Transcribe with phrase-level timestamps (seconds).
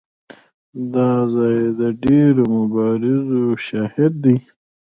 [0.93, 4.37] دا ځای د ډېرو مبارزو شاهد دی.